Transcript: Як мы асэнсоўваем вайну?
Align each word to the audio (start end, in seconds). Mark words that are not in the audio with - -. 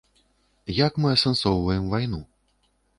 Як 0.87 0.97
мы 1.05 1.13
асэнсоўваем 1.17 1.83
вайну? 1.95 2.27